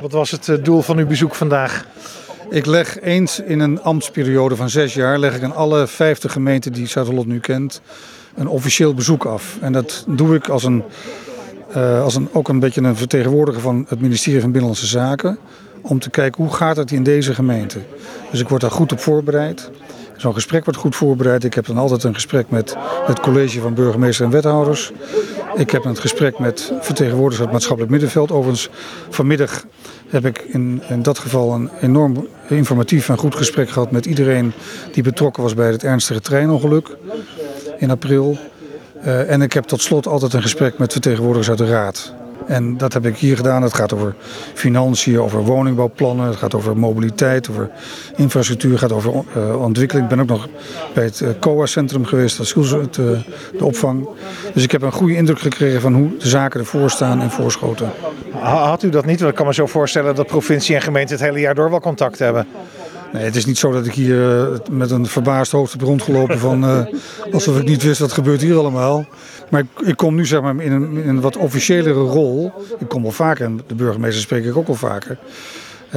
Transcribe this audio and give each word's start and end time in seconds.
Wat 0.00 0.12
was 0.12 0.30
het 0.30 0.48
eh, 0.48 0.56
doel 0.62 0.82
van 0.82 0.98
uw 0.98 1.06
bezoek 1.06 1.34
vandaag? 1.34 1.84
Ik 2.50 2.66
leg 2.66 3.00
eens 3.00 3.40
in 3.40 3.60
een 3.60 3.82
ambtsperiode 3.82 4.56
van 4.56 4.70
zes 4.70 4.94
jaar, 4.94 5.18
leg 5.18 5.36
ik 5.36 5.42
aan 5.42 5.54
alle 5.54 5.86
50 5.86 6.32
gemeenten 6.32 6.72
die 6.72 6.86
Zuid-Holland 6.86 7.26
nu 7.26 7.40
kent, 7.40 7.80
een 8.34 8.48
officieel 8.48 8.94
bezoek 8.94 9.24
af. 9.24 9.58
En 9.60 9.72
dat 9.72 10.04
doe 10.08 10.34
ik 10.34 10.48
als 10.48 10.64
een, 10.64 10.82
uh, 11.76 12.02
als 12.02 12.14
een, 12.14 12.28
ook 12.32 12.48
een 12.48 12.58
beetje 12.58 12.82
een 12.82 12.96
vertegenwoordiger 12.96 13.60
van 13.60 13.86
het 13.88 14.00
ministerie 14.00 14.40
van 14.40 14.50
Binnenlandse 14.50 14.86
Zaken. 14.86 15.38
Om 15.80 15.98
te 15.98 16.10
kijken 16.10 16.44
hoe 16.44 16.52
gaat 16.52 16.76
het 16.76 16.90
in 16.90 17.02
deze 17.02 17.34
gemeente. 17.34 17.78
Dus 18.30 18.40
ik 18.40 18.48
word 18.48 18.60
daar 18.60 18.70
goed 18.70 18.92
op 18.92 19.00
voorbereid. 19.00 19.70
Zo'n 20.16 20.34
gesprek 20.34 20.64
wordt 20.64 20.80
goed 20.80 20.96
voorbereid. 20.96 21.44
Ik 21.44 21.54
heb 21.54 21.66
dan 21.66 21.78
altijd 21.78 22.04
een 22.04 22.14
gesprek 22.14 22.50
met 22.50 22.76
het 23.06 23.20
college 23.20 23.60
van 23.60 23.74
burgemeester 23.74 24.24
en 24.24 24.30
wethouders. 24.30 24.92
Ik 25.56 25.70
heb 25.70 25.84
een 25.84 25.96
gesprek 25.96 26.38
met 26.38 26.72
vertegenwoordigers 26.80 27.36
van 27.36 27.44
het 27.44 27.52
maatschappelijk 27.52 27.92
middenveld. 27.92 28.30
Overigens, 28.30 28.68
vanmiddag 29.08 29.64
heb 30.08 30.26
ik 30.26 30.38
in, 30.38 30.82
in 30.88 31.02
dat 31.02 31.18
geval 31.18 31.52
een 31.52 31.70
enorm 31.80 32.26
informatief 32.48 33.08
en 33.08 33.18
goed 33.18 33.34
gesprek 33.34 33.70
gehad 33.70 33.90
met 33.90 34.06
iedereen 34.06 34.52
die 34.92 35.02
betrokken 35.02 35.42
was 35.42 35.54
bij 35.54 35.70
het 35.70 35.84
ernstige 35.84 36.20
treinongeluk 36.20 36.96
in 37.78 37.90
april. 37.90 38.38
Uh, 39.04 39.30
en 39.30 39.42
ik 39.42 39.52
heb 39.52 39.64
tot 39.64 39.82
slot 39.82 40.06
altijd 40.06 40.32
een 40.32 40.42
gesprek 40.42 40.78
met 40.78 40.92
vertegenwoordigers 40.92 41.48
uit 41.48 41.58
de 41.58 41.66
Raad. 41.66 42.14
En 42.46 42.76
dat 42.76 42.92
heb 42.92 43.06
ik 43.06 43.16
hier 43.16 43.36
gedaan. 43.36 43.62
Het 43.62 43.74
gaat 43.74 43.92
over 43.92 44.14
financiën, 44.54 45.20
over 45.20 45.44
woningbouwplannen, 45.44 46.26
het 46.26 46.36
gaat 46.36 46.54
over 46.54 46.76
mobiliteit, 46.76 47.50
over 47.50 47.70
infrastructuur, 48.16 48.70
het 48.70 48.80
gaat 48.80 48.92
over 48.92 49.12
uh, 49.36 49.62
ontwikkeling. 49.62 50.10
Ik 50.10 50.16
ben 50.16 50.20
ook 50.20 50.38
nog 50.38 50.48
bij 50.94 51.04
het 51.04 51.20
uh, 51.20 51.28
COA-centrum 51.40 52.04
geweest, 52.04 52.36
dat 52.36 52.46
is 52.46 52.70
het, 52.70 52.96
uh, 52.96 53.06
de 53.58 53.64
opvang. 53.64 54.08
Dus 54.54 54.62
ik 54.62 54.72
heb 54.72 54.82
een 54.82 54.92
goede 54.92 55.16
indruk 55.16 55.38
gekregen 55.38 55.80
van 55.80 55.94
hoe 55.94 56.16
de 56.18 56.28
zaken 56.28 56.60
ervoor 56.60 56.90
staan 56.90 57.20
en 57.20 57.30
voorschoten. 57.30 57.90
Had 58.32 58.82
u 58.82 58.88
dat 58.88 59.04
niet? 59.04 59.18
Want 59.18 59.30
ik 59.30 59.36
kan 59.36 59.46
me 59.46 59.54
zo 59.54 59.66
voorstellen 59.66 60.14
dat 60.14 60.26
provincie 60.26 60.74
en 60.74 60.82
gemeente 60.82 61.12
het 61.12 61.22
hele 61.22 61.40
jaar 61.40 61.54
door 61.54 61.70
wel 61.70 61.80
contact 61.80 62.18
hebben. 62.18 62.46
Nee, 63.12 63.24
het 63.24 63.36
is 63.36 63.46
niet 63.46 63.58
zo 63.58 63.72
dat 63.72 63.86
ik 63.86 63.92
hier 63.92 64.48
met 64.70 64.90
een 64.90 65.06
verbaasd 65.06 65.52
hoofd 65.52 65.72
heb 65.72 65.80
rondgelopen 65.80 66.38
van 66.38 66.64
uh, 66.64 66.84
alsof 67.32 67.58
ik 67.58 67.68
niet 67.68 67.82
wist 67.82 68.00
wat 68.00 68.12
gebeurt 68.12 68.40
hier 68.40 68.56
allemaal. 68.56 69.06
Maar 69.50 69.60
ik, 69.60 69.86
ik 69.86 69.96
kom 69.96 70.14
nu 70.14 70.26
zeg 70.26 70.40
maar 70.40 70.60
in 70.60 70.72
een, 70.72 70.96
in 70.96 71.08
een 71.08 71.20
wat 71.20 71.36
officiëlere 71.36 72.00
rol. 72.00 72.52
Ik 72.78 72.88
kom 72.88 73.02
wel 73.02 73.12
vaker 73.12 73.44
en 73.44 73.60
de 73.66 73.74
burgemeester 73.74 74.22
spreek 74.22 74.44
ik 74.44 74.56
ook 74.56 74.66
wel 74.66 74.76
vaker. 74.76 75.18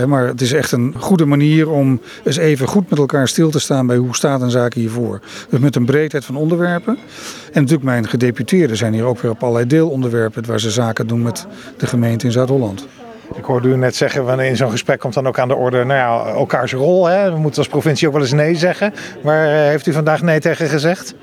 Maar 0.07 0.27
het 0.27 0.41
is 0.41 0.53
echt 0.53 0.71
een 0.71 0.93
goede 0.97 1.25
manier 1.25 1.69
om 1.69 2.01
eens 2.23 2.37
even 2.37 2.67
goed 2.67 2.89
met 2.89 2.99
elkaar 2.99 3.27
stil 3.27 3.49
te 3.49 3.59
staan 3.59 3.87
bij 3.87 3.97
hoe 3.97 4.15
staat 4.15 4.41
een 4.41 4.51
zaak 4.51 4.73
hiervoor. 4.73 5.21
Dus 5.49 5.59
met 5.59 5.75
een 5.75 5.85
breedheid 5.85 6.25
van 6.25 6.35
onderwerpen. 6.35 6.97
En 7.45 7.61
natuurlijk 7.61 7.83
mijn 7.83 8.07
gedeputeerden 8.07 8.77
zijn 8.77 8.93
hier 8.93 9.03
ook 9.03 9.19
weer 9.19 9.31
op 9.31 9.43
allerlei 9.43 9.67
deelonderwerpen 9.67 10.45
waar 10.45 10.59
ze 10.59 10.71
zaken 10.71 11.07
doen 11.07 11.21
met 11.21 11.47
de 11.77 11.87
gemeente 11.87 12.25
in 12.25 12.31
Zuid-Holland. 12.31 12.87
Ik 13.35 13.43
hoorde 13.43 13.67
u 13.67 13.75
net 13.75 13.95
zeggen, 13.95 14.39
in 14.39 14.55
zo'n 14.55 14.71
gesprek 14.71 14.99
komt 14.99 15.13
dan 15.13 15.27
ook 15.27 15.39
aan 15.39 15.47
de 15.47 15.55
orde, 15.55 15.83
nou 15.83 15.99
ja, 15.99 16.33
elkaars 16.33 16.73
rol. 16.73 17.05
Hè? 17.05 17.31
We 17.31 17.37
moeten 17.37 17.59
als 17.59 17.67
provincie 17.67 18.07
ook 18.07 18.13
wel 18.13 18.21
eens 18.21 18.31
nee 18.31 18.55
zeggen. 18.55 18.93
Waar 19.23 19.47
heeft 19.47 19.87
u 19.87 19.93
vandaag 19.93 20.21
nee 20.21 20.39
tegen 20.39 20.67
gezegd? 20.67 21.15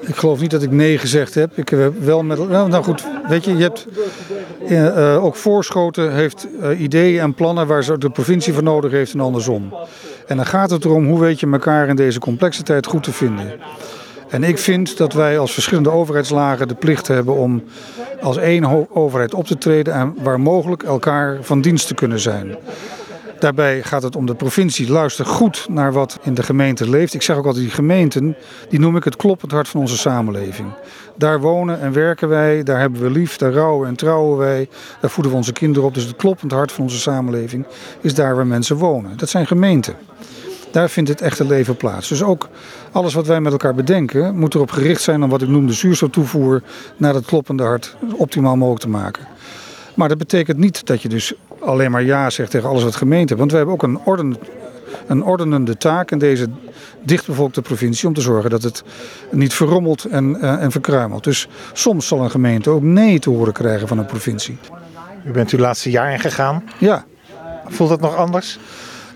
Ik 0.00 0.16
geloof 0.16 0.40
niet 0.40 0.50
dat 0.50 0.62
ik 0.62 0.70
nee 0.70 0.98
gezegd 0.98 1.34
heb. 1.34 1.58
Ik 1.58 1.68
heb 1.68 1.92
wel 1.98 2.22
met. 2.22 2.48
Nou, 2.48 2.68
nou 2.68 2.84
goed, 2.84 3.04
weet 3.28 3.44
je, 3.44 3.56
je 3.56 3.62
hebt 3.62 3.86
uh, 4.68 5.24
ook 5.24 5.36
Voorschoten 5.36 6.12
heeft 6.12 6.46
ideeën 6.78 7.20
en 7.20 7.34
plannen 7.34 7.66
waar 7.66 7.98
de 7.98 8.10
provincie 8.10 8.52
voor 8.52 8.62
nodig 8.62 8.90
heeft 8.90 9.12
en 9.12 9.20
andersom. 9.20 9.74
En 10.26 10.36
dan 10.36 10.46
gaat 10.46 10.70
het 10.70 10.84
erom 10.84 11.06
hoe 11.06 11.20
weet 11.20 11.40
je 11.40 11.50
elkaar 11.50 11.88
in 11.88 11.96
deze 11.96 12.18
complexe 12.18 12.62
tijd 12.62 12.86
goed 12.86 13.02
te 13.02 13.12
vinden. 13.12 13.52
En 14.28 14.42
ik 14.42 14.58
vind 14.58 14.96
dat 14.96 15.12
wij 15.12 15.38
als 15.38 15.52
verschillende 15.52 15.90
overheidslagen 15.90 16.68
de 16.68 16.74
plicht 16.74 17.08
hebben 17.08 17.34
om 17.34 17.62
als 18.20 18.36
één 18.36 18.94
overheid 18.96 19.34
op 19.34 19.46
te 19.46 19.58
treden 19.58 19.94
en 19.94 20.14
waar 20.22 20.40
mogelijk 20.40 20.82
elkaar 20.82 21.38
van 21.40 21.60
dienst 21.60 21.86
te 21.86 21.94
kunnen 21.94 22.20
zijn. 22.20 22.56
Daarbij 23.38 23.82
gaat 23.82 24.02
het 24.02 24.16
om 24.16 24.26
de 24.26 24.34
provincie. 24.34 24.90
Luister 24.90 25.26
goed 25.26 25.66
naar 25.68 25.92
wat 25.92 26.18
in 26.22 26.34
de 26.34 26.42
gemeente 26.42 26.90
leeft. 26.90 27.14
Ik 27.14 27.22
zeg 27.22 27.36
ook 27.36 27.46
altijd, 27.46 27.64
die 27.64 27.74
gemeenten, 27.74 28.36
die 28.68 28.80
noem 28.80 28.96
ik 28.96 29.04
het 29.04 29.16
kloppend 29.16 29.52
hart 29.52 29.68
van 29.68 29.80
onze 29.80 29.96
samenleving. 29.96 30.68
Daar 31.16 31.40
wonen 31.40 31.80
en 31.80 31.92
werken 31.92 32.28
wij, 32.28 32.62
daar 32.62 32.80
hebben 32.80 33.00
we 33.00 33.10
lief, 33.10 33.36
daar 33.36 33.52
rouwen 33.52 33.88
en 33.88 33.96
trouwen 33.96 34.38
wij. 34.38 34.68
Daar 35.00 35.10
voeden 35.10 35.32
we 35.32 35.38
onze 35.38 35.52
kinderen 35.52 35.88
op. 35.88 35.94
Dus 35.94 36.04
het 36.04 36.16
kloppend 36.16 36.52
hart 36.52 36.72
van 36.72 36.84
onze 36.84 36.98
samenleving 36.98 37.66
is 38.00 38.14
daar 38.14 38.36
waar 38.36 38.46
mensen 38.46 38.76
wonen. 38.76 39.16
Dat 39.16 39.28
zijn 39.28 39.46
gemeenten. 39.46 39.94
Daar 40.76 40.90
vindt 40.90 41.08
het 41.08 41.20
echte 41.20 41.46
leven 41.46 41.76
plaats. 41.76 42.08
Dus 42.08 42.22
ook 42.22 42.48
alles 42.92 43.14
wat 43.14 43.26
wij 43.26 43.40
met 43.40 43.52
elkaar 43.52 43.74
bedenken 43.74 44.38
moet 44.38 44.54
erop 44.54 44.70
gericht 44.70 45.02
zijn 45.02 45.22
om 45.22 45.30
wat 45.30 45.42
ik 45.42 45.48
noem 45.48 45.66
de 45.66 45.72
zuurstoftoevoer 45.72 46.62
naar 46.96 47.14
het 47.14 47.24
kloppende 47.24 47.62
hart 47.62 47.96
optimaal 48.16 48.56
mogelijk 48.56 48.82
te 48.82 48.88
maken. 48.88 49.26
Maar 49.94 50.08
dat 50.08 50.18
betekent 50.18 50.58
niet 50.58 50.86
dat 50.86 51.02
je 51.02 51.08
dus 51.08 51.34
alleen 51.60 51.90
maar 51.90 52.02
ja 52.02 52.30
zegt 52.30 52.50
tegen 52.50 52.68
alles 52.68 52.82
wat 52.82 52.96
gemeente. 52.96 53.36
Want 53.36 53.50
wij 53.50 53.58
hebben 53.58 53.76
ook 53.76 53.82
een, 53.82 53.98
orden, 54.04 54.36
een 55.06 55.22
ordenende 55.22 55.76
taak 55.76 56.10
in 56.10 56.18
deze 56.18 56.48
dichtbevolkte 57.02 57.62
provincie 57.62 58.08
om 58.08 58.14
te 58.14 58.20
zorgen 58.20 58.50
dat 58.50 58.62
het 58.62 58.82
niet 59.30 59.54
verrommelt 59.54 60.04
en, 60.04 60.36
uh, 60.40 60.62
en 60.62 60.70
verkruimelt. 60.70 61.24
Dus 61.24 61.48
soms 61.72 62.06
zal 62.06 62.20
een 62.20 62.30
gemeente 62.30 62.70
ook 62.70 62.82
nee 62.82 63.18
te 63.18 63.30
horen 63.30 63.52
krijgen 63.52 63.88
van 63.88 63.98
een 63.98 64.06
provincie. 64.06 64.58
U 65.26 65.30
bent 65.30 65.50
uw 65.50 65.58
laatste 65.58 65.90
jaar 65.90 66.12
ingegaan. 66.12 66.62
Ja. 66.78 67.04
Voelt 67.68 67.90
het 67.90 68.00
nog 68.00 68.16
anders? 68.16 68.58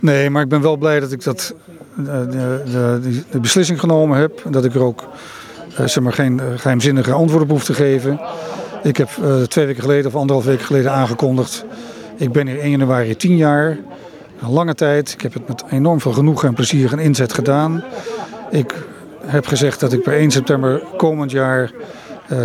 Nee, 0.00 0.30
maar 0.30 0.42
ik 0.42 0.48
ben 0.48 0.62
wel 0.62 0.76
blij 0.76 1.00
dat 1.00 1.12
ik 1.12 1.24
dat, 1.24 1.54
de, 1.96 2.26
de, 2.64 3.20
de 3.30 3.40
beslissing 3.40 3.80
genomen 3.80 4.18
heb. 4.18 4.42
Dat 4.48 4.64
ik 4.64 4.74
er 4.74 4.82
ook 4.82 5.04
uh, 5.70 5.86
zeg 5.86 6.00
maar, 6.00 6.12
geen 6.12 6.40
geheimzinnige 6.56 7.12
antwoorden 7.12 7.48
op 7.48 7.54
hoef 7.54 7.64
te 7.64 7.74
geven. 7.74 8.20
Ik 8.82 8.96
heb 8.96 9.08
twee 9.48 9.66
weken 9.66 9.82
geleden 9.82 10.06
of 10.06 10.16
anderhalf 10.16 10.46
weken 10.46 10.64
geleden 10.64 10.92
aangekondigd. 10.92 11.64
Ik 12.16 12.32
ben 12.32 12.46
hier 12.46 12.60
1 12.60 12.70
januari 12.70 13.16
10 13.16 13.36
jaar. 13.36 13.78
Een 14.42 14.50
lange 14.50 14.74
tijd. 14.74 15.12
Ik 15.12 15.20
heb 15.20 15.34
het 15.34 15.48
met 15.48 15.64
enorm 15.70 16.00
veel 16.00 16.12
genoegen 16.12 16.48
en 16.48 16.54
plezier 16.54 16.92
en 16.92 16.98
inzet 16.98 17.32
gedaan. 17.32 17.84
Ik 18.50 18.74
heb 19.26 19.46
gezegd 19.46 19.80
dat 19.80 19.92
ik 19.92 20.02
per 20.02 20.12
1 20.12 20.30
september 20.30 20.82
komend 20.96 21.30
jaar 21.30 21.70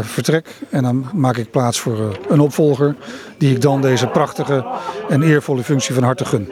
vertrek. 0.01 0.47
En 0.69 0.83
dan 0.83 1.05
maak 1.13 1.37
ik 1.37 1.51
plaats 1.51 1.79
voor 1.79 2.17
een 2.29 2.39
opvolger. 2.39 2.95
Die 3.37 3.51
ik 3.51 3.61
dan 3.61 3.81
deze 3.81 4.07
prachtige 4.07 4.65
en 5.09 5.21
eervolle 5.21 5.63
functie 5.63 5.93
van 5.93 6.03
harte 6.03 6.25
gun. 6.25 6.49